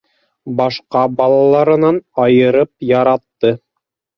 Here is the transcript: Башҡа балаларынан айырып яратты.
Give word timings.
Башҡа 0.61 1.03
балаларынан 1.19 1.99
айырып 2.25 2.73
яратты. 2.93 3.57